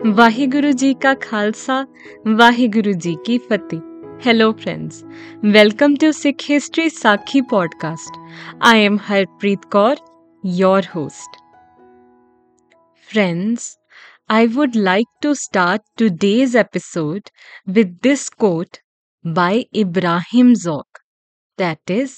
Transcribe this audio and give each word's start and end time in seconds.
वाहिगुरु 0.00 0.70
जी 0.72 0.92
का 0.94 1.12
खालसा, 1.14 1.86
वाहिगुरु 2.26 2.92
जी 2.92 3.14
की 3.26 3.38
फतेह। 3.38 4.20
Hello 4.24 4.50
friends 4.52 5.02
welcome 5.44 5.96
to 5.96 6.10
Sikh 6.12 6.36
history 6.48 6.90
Sakhi 6.90 7.40
podcast 7.42 8.18
I 8.62 8.80
am 8.80 8.98
Harpreet 9.02 9.64
Kaur 9.64 9.96
your 10.44 10.86
host 10.94 11.36
friends 13.08 13.78
I 14.30 14.46
would 14.46 14.76
like 14.76 15.06
to 15.22 15.34
start 15.34 15.82
today's 15.98 16.56
episode 16.56 17.30
with 17.68 17.98
this 18.02 18.28
quote 18.28 18.76
by 19.24 19.58
Ibrahim 19.74 20.54
Zauq 20.54 20.98
that 21.58 21.90
is 21.90 22.16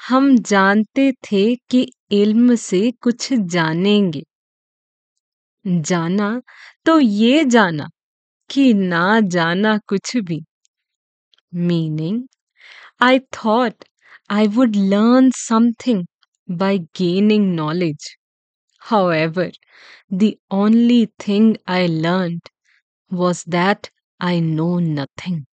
हम 0.00 0.36
जानते 0.38 1.12
थे 1.12 1.54
कि 1.70 1.88
इल्म 2.12 2.54
से 2.54 2.90
कुछ 2.90 3.32
जानेंगे। 3.32 4.24
जाना 5.65 6.29
तो 6.85 6.99
ये 6.99 7.43
जाना 7.45 7.89
कि 8.49 8.73
ना 8.73 9.19
जाना 9.37 9.77
कुछ 9.87 10.15
भी 10.17 10.43
meaning 11.53 12.23
I 13.01 13.19
thought 13.19 13.85
I 14.31 14.47
would 14.59 14.75
learn 14.75 15.31
something 15.37 16.05
by 16.49 16.79
gaining 16.93 17.55
knowledge. 17.55 18.17
However, 18.81 19.51
the 20.09 20.39
only 20.49 21.11
thing 21.19 21.57
I 21.67 21.85
learned 21.85 22.41
was 23.11 23.43
that 23.45 23.91
I 24.19 24.39
know 24.39 24.79
nothing. 24.79 25.45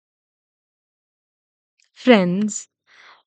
Friends, 1.94 2.70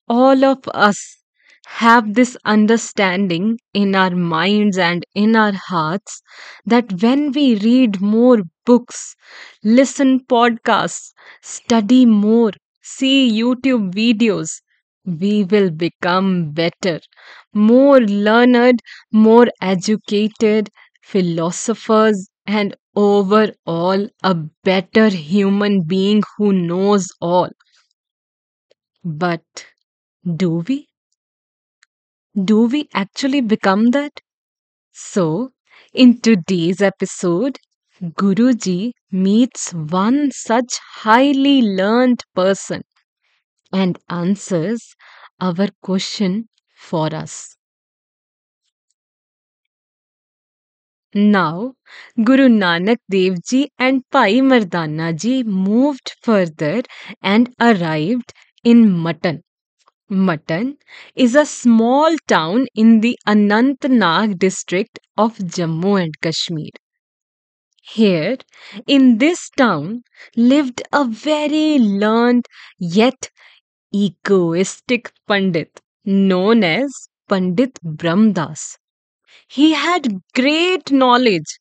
all 0.08 0.44
of 0.44 0.66
us 0.68 1.18
have 1.67 2.13
this 2.13 2.37
understanding 2.45 3.59
in 3.73 3.95
our 3.95 4.11
minds 4.11 4.77
and 4.77 5.05
in 5.15 5.35
our 5.35 5.53
hearts 5.53 6.21
that 6.65 7.01
when 7.01 7.31
we 7.31 7.55
read 7.55 8.01
more 8.01 8.43
books, 8.65 9.15
listen 9.63 10.21
podcasts, 10.25 11.11
study 11.41 12.05
more, 12.05 12.51
see 12.81 13.31
YouTube 13.31 13.91
videos, 13.93 14.61
we 15.05 15.43
will 15.45 15.69
become 15.71 16.51
better, 16.51 16.99
more 17.53 17.99
learned, 18.01 18.81
more 19.11 19.47
educated, 19.61 20.69
philosophers, 21.01 22.29
and 22.45 22.75
overall 22.95 24.07
a 24.23 24.35
better 24.63 25.09
human 25.09 25.81
being 25.83 26.21
who 26.37 26.53
knows 26.53 27.07
all. 27.21 27.49
But 29.05 29.65
do 30.25 30.63
we? 30.67 30.89
Do 32.39 32.67
we 32.67 32.89
actually 32.93 33.41
become 33.41 33.89
that? 33.89 34.21
So, 34.91 35.53
in 35.93 36.21
today's 36.21 36.81
episode, 36.81 37.59
Guruji 38.01 38.93
meets 39.11 39.73
one 39.73 40.31
such 40.31 40.79
highly 40.95 41.61
learned 41.61 42.23
person 42.35 42.83
and 43.73 43.99
answers 44.09 44.95
our 45.41 45.69
question 45.81 46.49
for 46.75 47.15
us. 47.15 47.57
Now, 51.15 51.73
Guru 52.23 52.49
Nanak 52.49 52.97
Dev 53.09 53.41
Ji 53.43 53.71
and 53.79 54.03
Bhai 54.11 54.41
Mardana 54.41 55.19
Ji 55.19 55.41
moved 55.41 56.13
further 56.21 56.83
and 57.19 57.51
arrived 57.59 58.31
in 58.63 58.91
Matan. 59.01 59.41
Matan 60.13 60.77
is 61.15 61.35
a 61.35 61.45
small 61.45 62.15
town 62.27 62.67
in 62.75 63.01
the 63.01 63.17
Anantnag 63.27 64.37
district 64.37 64.99
of 65.17 65.37
Jammu 65.39 66.03
and 66.03 66.21
Kashmir. 66.21 66.69
Here, 67.81 68.37
in 68.87 69.17
this 69.17 69.49
town, 69.49 70.03
lived 70.35 70.83
a 70.93 71.05
very 71.05 71.79
learned 71.79 72.45
yet 72.77 73.31
egoistic 73.93 75.11
Pandit 75.27 75.81
known 76.05 76.63
as 76.63 76.91
Pandit 77.27 77.79
Brahmdas. 77.83 78.77
He 79.47 79.73
had 79.73 80.21
great 80.35 80.91
knowledge 80.91 81.59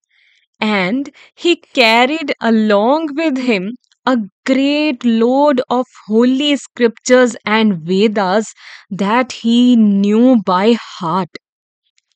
and 0.60 1.10
he 1.34 1.56
carried 1.56 2.34
along 2.41 3.15
with 3.15 3.38
him 3.38 3.76
a 4.06 4.18
great 4.46 5.04
load 5.04 5.60
of 5.68 5.86
holy 6.06 6.56
scriptures 6.56 7.36
and 7.44 7.78
Vedas 7.82 8.52
that 8.90 9.32
he 9.32 9.76
knew 9.76 10.40
by 10.44 10.74
heart. 10.98 11.30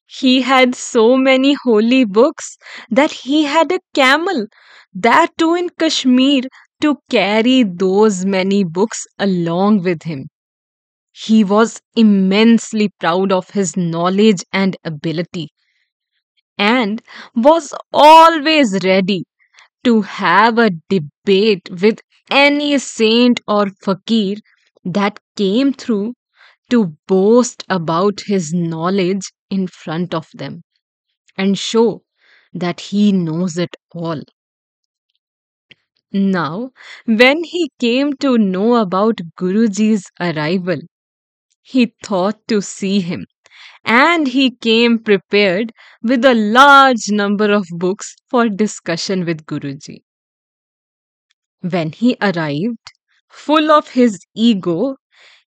He 0.06 0.42
had 0.42 0.74
so 0.74 1.16
many 1.16 1.54
holy 1.62 2.04
books 2.04 2.56
that 2.90 3.12
he 3.12 3.44
had 3.44 3.70
a 3.70 3.78
camel, 3.94 4.46
that 4.92 5.30
too 5.38 5.54
in 5.54 5.68
Kashmir, 5.78 6.42
to 6.82 6.98
carry 7.08 7.62
those 7.62 8.24
many 8.26 8.64
books 8.64 9.06
along 9.18 9.82
with 9.84 10.02
him. 10.02 10.26
He 11.12 11.44
was 11.44 11.80
immensely 11.96 12.90
proud 13.00 13.32
of 13.32 13.50
his 13.50 13.76
knowledge 13.76 14.44
and 14.52 14.76
ability 14.84 15.50
and 16.58 17.00
was 17.34 17.72
always 17.92 18.78
ready 18.84 19.24
to 19.86 20.02
have 20.02 20.58
a 20.58 20.70
debate 20.90 21.70
with 21.70 22.00
any 22.30 22.78
saint 22.78 23.40
or 23.48 23.70
fakir 23.82 24.36
that 24.84 25.18
came 25.34 25.72
through 25.72 26.14
to 26.70 26.96
boast 27.08 27.64
about 27.68 28.22
his 28.26 28.52
knowledge 28.54 29.32
in 29.50 29.66
front 29.66 30.14
of 30.14 30.28
them 30.34 30.62
and 31.36 31.58
show 31.58 32.04
that 32.54 32.80
he 32.80 33.12
knows 33.12 33.58
it 33.58 33.76
all. 33.94 34.22
Now, 36.10 36.72
when 37.04 37.44
he 37.44 37.70
came 37.78 38.14
to 38.14 38.36
know 38.38 38.74
about 38.74 39.20
Guruji's 39.38 40.10
arrival, 40.18 40.80
he 41.62 41.94
thought 42.04 42.46
to 42.48 42.62
see 42.62 43.00
him 43.00 43.26
and 43.83 44.27
he 44.27 44.51
came 44.51 44.99
prepared 44.99 45.71
with 46.01 46.23
a 46.25 46.33
large 46.33 47.09
number 47.09 47.51
of 47.51 47.65
books 47.71 48.15
for 48.29 48.47
discussion 48.49 49.25
with 49.25 49.45
Guruji. 49.45 50.03
When 51.61 51.91
he 51.91 52.17
arrived, 52.21 52.91
full 53.29 53.71
of 53.71 53.89
his 53.89 54.19
ego, 54.35 54.95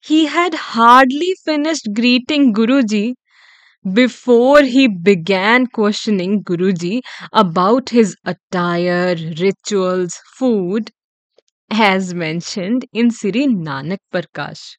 he 0.00 0.26
had 0.26 0.54
hardly 0.54 1.34
finished 1.44 1.88
greeting 1.94 2.52
Guruji 2.52 3.14
before 3.92 4.62
he 4.62 4.88
began 4.88 5.66
questioning 5.66 6.42
Guruji 6.42 7.00
about 7.32 7.90
his 7.90 8.16
attire, 8.24 9.14
rituals, 9.38 10.18
food, 10.36 10.90
as 11.70 12.14
mentioned 12.14 12.86
in 12.92 13.10
Sri 13.10 13.46
Nanak 13.46 13.98
Prakash. 14.12 14.76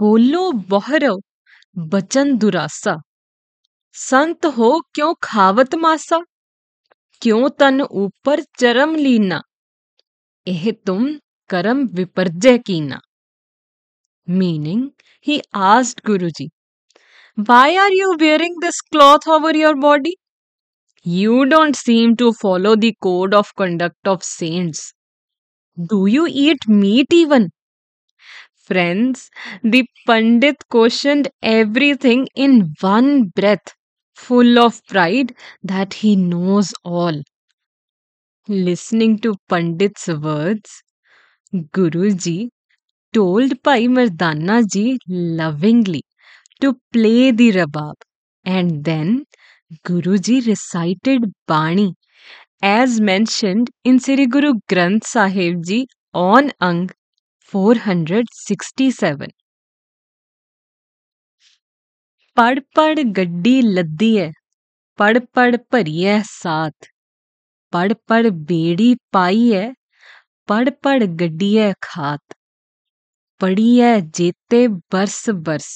बोलो 0.00 0.50
बहरो 0.70 1.16
बचन 1.75 2.35
दुरासा 2.37 2.95
संत 3.95 4.45
हो 4.57 4.69
क्यों 4.95 5.13
खावत 5.23 5.75
मासा 5.83 6.19
क्यों 7.21 7.49
तन 7.59 7.81
ऊपर 7.81 8.41
चरम 8.59 8.95
लीना 8.95 9.41
एह 10.47 10.71
तुम 10.85 11.07
करम 11.49 11.85
विपर्जय 11.99 12.57
कीना 12.67 12.99
meaning 14.27 14.89
he 15.25 15.41
asked 15.53 16.03
Guruji, 16.03 16.49
Why 17.37 17.77
are 17.77 17.91
you 17.91 18.17
wearing 18.19 18.55
this 18.59 18.81
cloth 18.81 19.25
over 19.25 19.55
your 19.55 19.75
body? 19.75 20.17
You 21.05 21.45
don't 21.45 21.77
seem 21.77 22.17
to 22.17 22.33
follow 22.33 22.75
the 22.75 22.93
code 23.01 23.33
of 23.33 23.55
conduct 23.55 24.05
of 24.05 24.23
saints. 24.23 24.93
Do 25.77 26.05
you 26.07 26.27
eat 26.29 26.67
meat 26.67 27.07
even? 27.13 27.51
Friends, 28.63 29.29
the 29.63 29.85
Pandit 30.05 30.67
questioned 30.69 31.29
everything 31.41 32.27
in 32.35 32.73
one 32.81 33.25
breath, 33.29 33.73
full 34.15 34.59
of 34.59 34.85
pride 34.87 35.35
that 35.63 35.93
he 35.93 36.15
knows 36.15 36.73
all. 36.83 37.21
Listening 38.47 39.19
to 39.19 39.35
Pandit's 39.49 40.07
words, 40.07 40.81
Guruji 41.53 42.49
told 43.13 43.61
Bhai 43.63 43.87
Mardana 43.87 44.63
ji 44.71 44.99
lovingly 45.07 46.03
to 46.61 46.79
play 46.93 47.31
the 47.31 47.51
rabab 47.53 47.95
and 48.45 48.83
then 48.85 49.25
Guruji 49.85 50.47
recited 50.47 51.33
Bani 51.47 51.95
as 52.61 53.01
mentioned 53.01 53.71
in 53.83 53.99
Sri 53.99 54.27
Guru 54.27 54.55
Granth 54.69 55.05
Sahib 55.05 55.63
ji 55.65 55.87
on 56.13 56.51
Ang 56.61 56.89
467 57.53 59.27
पड़ 62.37 62.59
पड़ 62.75 62.99
गड्डी 62.99 63.61
लद्दी 63.61 64.15
है 64.17 64.31
पड़ 64.99 65.19
पड़ 65.19 65.55
भरिए 65.73 66.21
सात 66.25 66.87
पड़ 67.73 67.93
पड़ 67.93 68.29
बेड़ी 68.29 68.95
पाई 69.13 69.49
है 69.51 69.73
पड़ 70.47 70.69
पड़ 70.69 71.03
गड्डिए 71.03 71.73
खात। 71.83 72.35
पड़िए 73.41 74.01
जेते 74.01 74.67
बरस 74.67 75.29
बरस 75.29 75.71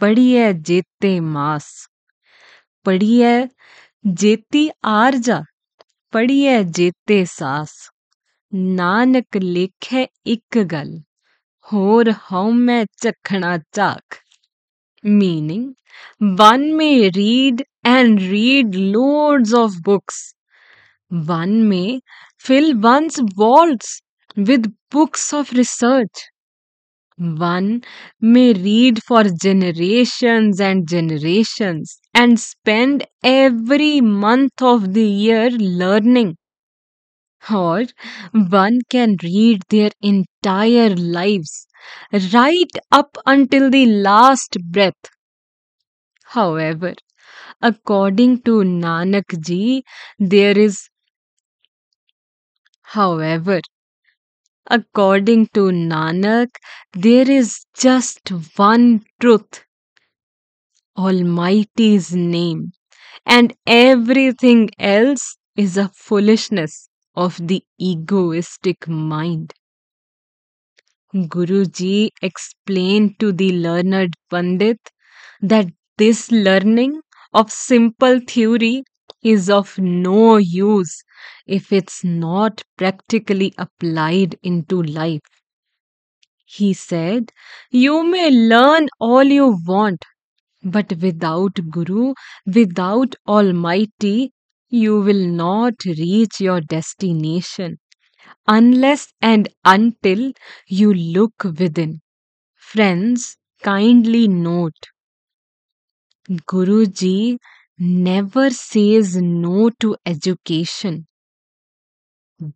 पड़िए 0.00 0.52
जेते 0.52 1.18
मास। 1.20 1.70
पड़िए 2.84 3.48
जेती 4.06 4.70
आर 4.84 5.14
जा 5.28 5.42
पड़िए 6.12 6.62
जेते 6.64 7.24
सास। 7.26 7.91
ਨਾਨਕ 8.53 9.37
ਲੇਖੈ 9.43 10.05
ਇੱਕ 10.25 10.57
ਗੱਲ 10.71 10.99
ਹੋਰ 11.73 12.11
ਹਉਮੈ 12.31 12.83
ਚਖਣਾ 13.01 13.57
ਝਾਕ 13.73 14.15
meaning 15.03 15.65
one 16.39 16.63
may 16.79 17.09
read 17.17 17.63
and 17.91 18.21
read 18.31 18.75
loads 18.95 19.53
of 19.61 19.77
books 19.89 20.19
one 21.11 21.55
may 21.71 21.99
fill 22.47 22.69
one's 22.87 23.19
walls 23.43 23.91
with 24.49 24.71
books 24.95 25.27
of 25.39 25.51
research 25.59 26.25
one 27.39 27.81
may 28.21 28.53
read 28.53 29.01
for 29.03 29.23
generations 29.45 30.59
and 30.59 30.87
generations 30.87 31.99
and 32.13 32.39
spend 32.39 33.05
every 33.23 34.01
month 34.01 34.61
of 34.61 34.93
the 34.93 35.07
year 35.25 35.49
learning 35.51 36.35
or 37.50 37.84
one 38.32 38.80
can 38.90 39.16
read 39.22 39.62
their 39.68 39.90
entire 40.00 40.94
lives 40.96 41.66
right 42.32 42.70
up 42.90 43.16
until 43.26 43.70
the 43.70 43.86
last 43.86 44.56
breath. 44.70 45.10
However, 46.24 46.94
according 47.60 48.42
to 48.42 48.62
Nanak 48.64 49.40
ji, 49.40 49.84
there 50.18 50.58
is, 50.58 50.88
however, 52.82 53.60
according 54.66 55.46
to 55.54 55.70
Nanak, 55.70 56.48
there 56.94 57.30
is 57.30 57.64
just 57.76 58.28
one 58.56 59.04
truth 59.20 59.64
Almighty's 60.96 62.14
name, 62.14 62.72
and 63.26 63.54
everything 63.66 64.70
else 64.78 65.36
is 65.56 65.76
a 65.76 65.88
foolishness 65.88 66.88
of 67.14 67.38
the 67.46 67.64
egoistic 67.78 68.88
mind. 68.88 69.54
Guruji 71.14 72.10
explained 72.20 73.18
to 73.18 73.32
the 73.32 73.50
learned 73.52 74.12
Pandit 74.28 74.78
that 75.40 75.68
this 75.96 76.30
learning 76.30 77.00
of 77.32 77.50
simple 77.50 78.20
theory 78.20 78.84
is 79.22 79.48
of 79.48 79.78
no 79.78 80.36
use 80.36 81.02
if 81.46 81.72
it's 81.72 82.04
not 82.04 82.62
practically 82.76 83.54
applied 83.56 84.38
into 84.42 84.82
life. 84.82 85.22
He 86.46 86.72
said, 86.72 87.32
You 87.72 88.04
may 88.08 88.30
learn 88.30 88.86
all 89.00 89.24
you 89.24 89.58
want, 89.66 90.04
but 90.62 90.92
without 91.00 91.58
Guru, 91.70 92.14
without 92.46 93.16
Almighty, 93.28 94.32
you 94.72 95.00
will 95.00 95.24
not 95.28 95.74
reach 95.86 96.40
your 96.40 96.60
destination 96.60 97.78
unless 98.48 99.12
and 99.22 99.48
until 99.64 100.32
you 100.68 100.94
look 100.94 101.44
within. 101.44 102.02
Friends, 102.56 103.36
kindly 103.62 104.28
note 104.28 104.88
Guruji 106.46 107.38
never 107.78 108.50
says 108.50 109.16
no 109.16 109.70
to 109.80 109.96
education, 110.04 111.06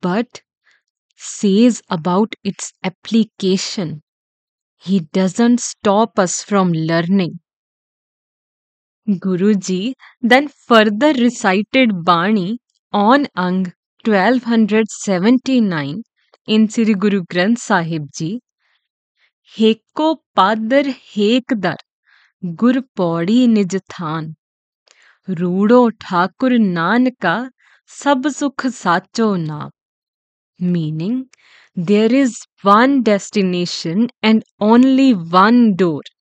but 0.02 0.42
says 1.16 1.82
about 1.90 2.34
its 2.44 2.72
application. 2.84 4.02
He 4.78 5.00
doesn't 5.00 5.60
stop 5.60 6.18
us 6.18 6.42
from 6.42 6.72
learning. 6.72 7.40
Guru 9.06 9.52
ji 9.66 9.94
then 10.30 10.46
further 10.68 11.16
recited 11.16 11.92
Bani 12.06 12.46
on 12.94 13.26
Ang 13.42 13.66
1279 14.04 15.92
in 16.48 16.66
Shri 16.76 16.94
Guru 17.04 17.20
Granth 17.32 17.56
Sahib 17.64 18.08
जी 18.16 18.28
हेको 19.52 20.08
पादर 20.36 20.88
हेक 21.12 21.54
दर 21.66 21.76
गुर 22.62 22.80
पौड़ी 22.96 23.46
निज 23.52 23.76
थान 23.94 24.34
रूड़ो 25.28 25.80
ठाकुर 26.06 26.58
नानका 26.58 27.36
सब 27.90 28.28
सुख 28.38 28.66
साचो 28.80 29.34
नाम 29.44 30.72
meaning 30.72 31.24
there 31.86 32.14
is 32.24 32.36
one 32.64 33.00
destination 33.12 34.08
and 34.24 34.44
only 34.72 35.12
one 35.32 35.64
door 35.76 36.15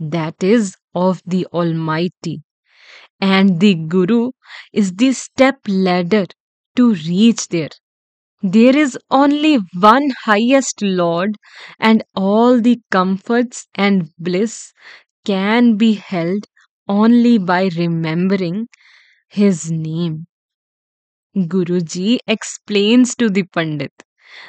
that 0.00 0.42
is 0.42 0.76
of 0.96 1.22
the 1.26 1.46
Almighty. 1.52 2.42
And 3.20 3.60
the 3.60 3.74
Guru 3.76 4.32
is 4.72 4.94
the 4.94 5.12
step 5.12 5.60
ladder 5.68 6.26
to 6.76 6.94
reach 6.94 7.48
there. 7.48 7.70
There 8.42 8.76
is 8.76 8.98
only 9.10 9.60
one 9.80 10.10
highest 10.24 10.82
Lord, 10.82 11.36
and 11.78 12.04
all 12.14 12.60
the 12.60 12.80
comforts 12.90 13.66
and 13.74 14.10
bliss 14.18 14.72
can 15.24 15.76
be 15.76 15.94
held 15.94 16.46
only 16.88 17.38
by 17.38 17.70
remembering 17.76 18.68
His 19.28 19.70
name. 19.70 20.26
Guruji 21.36 22.20
explains 22.28 23.16
to 23.16 23.28
the 23.28 23.42
Pandit 23.42 23.90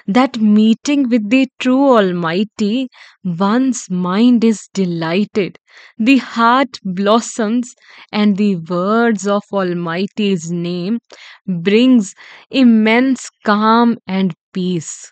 that 0.08 0.38
meeting 0.40 1.10
with 1.10 1.30
the 1.30 1.48
true 1.60 1.96
Almighty, 1.98 2.90
one's 3.24 3.90
mind 3.90 4.44
is 4.44 4.70
delighted, 4.74 5.58
the 5.98 6.18
heart 6.18 6.78
blossoms, 6.84 7.74
and 8.12 8.38
the 8.38 8.58
words 8.58 9.28
of 9.28 9.44
Almighty's 9.52 10.52
name 10.52 11.00
brings 11.48 12.14
immense 12.50 13.30
calm 13.46 13.98
and 14.08 14.34
peace. 14.54 15.12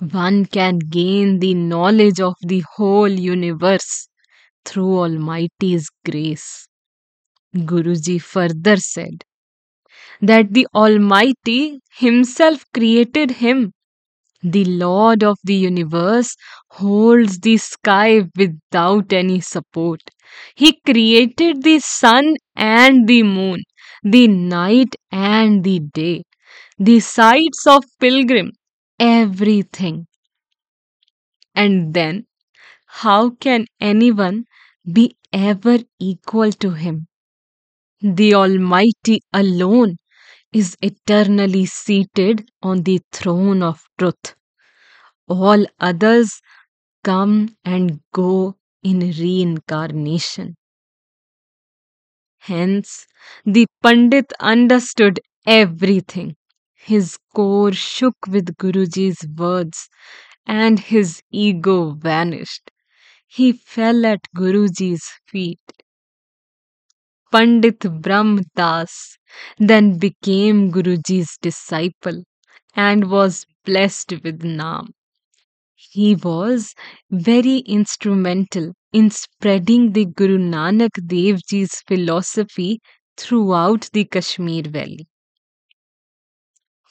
One 0.00 0.44
can 0.46 0.78
gain 0.78 1.38
the 1.40 1.54
knowledge 1.54 2.20
of 2.20 2.34
the 2.42 2.62
whole 2.76 3.08
universe 3.08 4.08
through 4.64 4.98
Almighty's 4.98 5.88
grace. 6.04 6.68
Guruji 7.56 8.20
further 8.20 8.76
said 8.76 9.24
that 10.20 10.52
the 10.52 10.66
Almighty 10.74 11.80
Himself 11.98 12.64
created 12.74 13.30
him 13.32 13.72
the 14.42 14.64
Lord 14.64 15.24
of 15.24 15.38
the 15.44 15.54
universe 15.54 16.36
holds 16.70 17.38
the 17.40 17.56
sky 17.56 18.22
without 18.36 19.12
any 19.12 19.40
support. 19.40 20.00
He 20.54 20.80
created 20.86 21.62
the 21.62 21.80
sun 21.80 22.36
and 22.56 23.08
the 23.08 23.22
moon, 23.24 23.62
the 24.02 24.28
night 24.28 24.96
and 25.10 25.64
the 25.64 25.80
day, 25.80 26.24
the 26.78 27.00
sites 27.00 27.66
of 27.66 27.84
pilgrim, 28.00 28.52
everything. 29.00 30.06
And 31.54 31.94
then, 31.94 32.26
how 32.86 33.30
can 33.30 33.66
anyone 33.80 34.46
be 34.92 35.16
ever 35.32 35.78
equal 35.98 36.52
to 36.52 36.70
him? 36.72 37.08
The 38.02 38.34
Almighty 38.34 39.22
alone 39.32 39.98
is 40.52 40.76
eternally 40.82 41.66
seated 41.66 42.50
on 42.62 42.82
the 42.84 43.00
throne 43.12 43.62
of 43.62 43.84
truth. 43.98 44.36
All 45.32 45.66
others 45.80 46.42
come 47.04 47.56
and 47.64 48.00
go 48.12 48.58
in 48.82 49.00
reincarnation. 49.00 50.56
Hence, 52.40 53.06
the 53.46 53.64
Pandit 53.82 54.34
understood 54.38 55.18
everything. 55.46 56.36
His 56.74 57.16
core 57.34 57.72
shook 57.72 58.26
with 58.28 58.58
Guruji's 58.58 59.26
words 59.34 59.88
and 60.46 60.80
his 60.80 61.22
ego 61.30 61.92
vanished. 61.92 62.70
He 63.26 63.52
fell 63.52 64.06
at 64.06 64.20
Guruji's 64.36 65.08
feet. 65.26 65.60
Pandit 67.32 67.80
Brahm 68.00 68.42
Das 68.54 69.18
then 69.58 69.98
became 69.98 70.70
Guruji's 70.70 71.36
disciple 71.42 72.22
and 72.76 73.10
was 73.10 73.44
blessed 73.64 74.12
with 74.22 74.42
Naam. 74.42 74.90
He 75.92 76.16
was 76.16 76.74
very 77.08 77.58
instrumental 77.58 78.72
in 78.92 79.10
spreading 79.10 79.92
the 79.92 80.06
Guru 80.06 80.38
Nanak 80.38 81.06
Dev 81.06 81.40
Ji's 81.48 81.82
philosophy 81.86 82.80
throughout 83.16 83.88
the 83.92 84.04
Kashmir 84.06 84.64
Valley. 84.64 85.06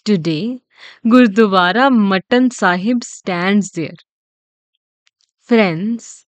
Today, 0.06 0.62
Gurdwara 1.04 1.90
Matan 1.90 2.52
Sahib 2.52 3.04
stands 3.04 3.72
there. 3.72 3.96
Friends, 5.42 6.26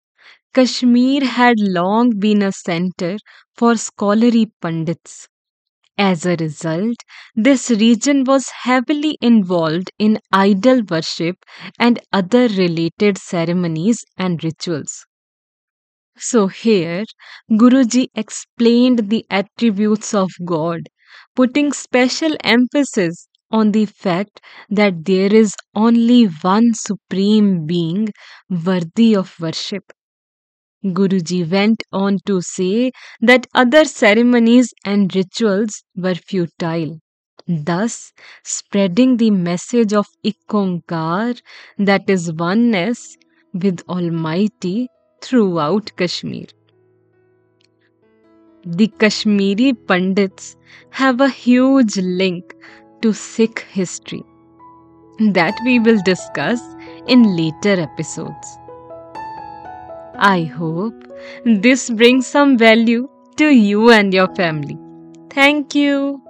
Kashmir 0.54 1.25
had 1.25 1.56
long 1.61 2.18
been 2.18 2.42
a 2.42 2.52
center 2.52 3.18
for 3.54 3.76
scholarly 3.76 4.52
pundits. 4.61 5.28
As 5.99 6.25
a 6.25 6.37
result, 6.37 6.97
this 7.35 7.69
region 7.69 8.25
was 8.25 8.49
heavily 8.62 9.19
involved 9.21 9.91
in 9.99 10.21
idol 10.33 10.81
worship 10.88 11.45
and 11.79 12.00
other 12.15 12.49
related 12.49 13.19
ceremonies 13.19 14.03
and 14.17 14.43
rituals. 14.43 15.05
So, 16.19 16.49
here 16.49 17.07
Guruji 17.50 18.09
explained 18.15 19.09
the 19.09 19.25
attributes 19.31 20.12
of 20.12 20.29
God 20.45 20.91
putting 21.35 21.73
special 21.73 22.37
emphasis 22.45 23.29
on 23.50 23.73
the 23.73 23.87
fact 23.87 24.43
that 24.69 25.07
there 25.07 25.33
is 25.35 25.55
only 25.75 26.25
one 26.25 26.75
supreme 26.75 27.65
being 27.65 28.11
worthy 28.50 29.17
of 29.17 29.41
worship. 29.41 29.91
Guruji 30.95 31.50
went 31.50 31.83
on 31.93 32.19
to 32.26 32.40
say 32.40 32.93
that 33.21 33.47
other 33.55 33.85
ceremonies 33.85 34.73
and 34.85 35.14
rituals 35.14 35.83
were 35.97 36.14
futile, 36.14 36.99
thus 37.47 38.12
spreading 38.45 39.16
the 39.16 39.31
message 39.31 39.93
of 39.93 40.07
Ikonkar, 40.25 41.40
that 41.78 42.09
is 42.09 42.33
oneness 42.33 43.16
with 43.52 43.83
Almighty 43.88 44.88
throughout 45.23 45.90
Kashmir. 45.97 46.47
The 48.64 48.88
Kashmiri 48.88 49.75
Pandits 49.75 50.57
have 50.90 51.21
a 51.21 51.28
huge 51.28 51.97
link 51.97 52.55
to 53.02 53.12
Sikh 53.12 53.61
history 53.71 54.25
that 55.19 55.59
we 55.64 55.78
will 55.78 56.02
discuss 56.02 56.61
in 57.07 57.37
later 57.37 57.81
episodes. 57.81 58.59
I 60.18 60.44
hope 60.44 60.94
this 61.44 61.88
brings 61.90 62.26
some 62.26 62.58
value 62.58 63.08
to 63.37 63.49
you 63.49 63.90
and 63.90 64.12
your 64.12 64.35
family. 64.35 64.78
Thank 65.30 65.75
you. 65.75 66.25